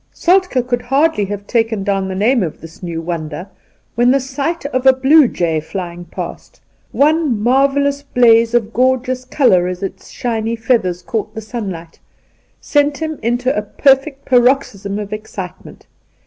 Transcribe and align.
Soltk^ 0.15 0.65
could 0.67 0.81
hardly 0.81 1.25
have 1.25 1.45
taken 1.45 1.83
down 1.83 2.07
the 2.07 2.15
name 2.15 2.41
of 2.41 2.59
this 2.59 2.81
new 2.81 2.99
wonder, 3.03 3.47
when 3.93 4.09
the 4.09 4.19
sight 4.19 4.65
of 4.65 4.87
a 4.87 4.93
blue 4.93 5.27
jay 5.27 5.59
flying 5.59 6.05
past— 6.05 6.59
one 6.91 7.39
marvellous 7.39 8.01
blaze 8.01 8.55
of 8.55 8.73
gorgeous 8.73 9.23
colour 9.25 9.67
as 9.67 9.83
its 9.83 10.09
shiny 10.09 10.55
feathers 10.55 11.03
caught 11.03 11.35
the 11.35 11.39
sunlight— 11.41 11.99
sent 12.59 12.97
him 12.97 13.19
into 13.21 13.55
a 13.55 13.61
perfect 13.61 14.25
paroxysm 14.25 14.97
of 14.97 15.13
excitement. 15.13 15.85